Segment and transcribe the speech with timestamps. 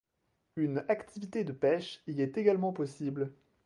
[0.55, 3.31] Une activité de pêche y est également possible.